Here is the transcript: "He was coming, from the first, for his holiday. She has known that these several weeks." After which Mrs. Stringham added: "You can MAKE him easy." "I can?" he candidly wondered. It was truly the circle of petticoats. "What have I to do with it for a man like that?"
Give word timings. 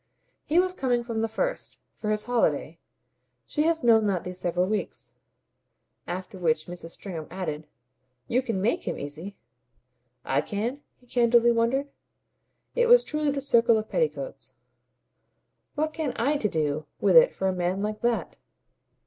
"He 0.45 0.57
was 0.57 0.73
coming, 0.73 1.03
from 1.03 1.21
the 1.21 1.27
first, 1.27 1.77
for 1.93 2.09
his 2.09 2.23
holiday. 2.23 2.79
She 3.45 3.65
has 3.67 3.83
known 3.83 4.07
that 4.07 4.23
these 4.23 4.39
several 4.39 4.65
weeks." 4.65 5.13
After 6.07 6.39
which 6.39 6.65
Mrs. 6.65 6.89
Stringham 6.89 7.27
added: 7.29 7.67
"You 8.27 8.41
can 8.41 8.59
MAKE 8.59 8.87
him 8.87 8.97
easy." 8.97 9.35
"I 10.25 10.41
can?" 10.41 10.81
he 10.99 11.05
candidly 11.05 11.51
wondered. 11.51 11.87
It 12.75 12.87
was 12.87 13.03
truly 13.03 13.29
the 13.29 13.41
circle 13.41 13.77
of 13.77 13.89
petticoats. 13.89 14.55
"What 15.75 15.95
have 15.97 16.13
I 16.17 16.35
to 16.37 16.49
do 16.49 16.87
with 16.99 17.15
it 17.15 17.35
for 17.35 17.47
a 17.47 17.53
man 17.53 17.83
like 17.83 18.01
that?" 18.01 18.39